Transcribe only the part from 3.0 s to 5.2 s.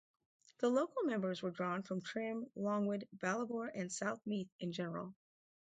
Ballivor and South Meath in general.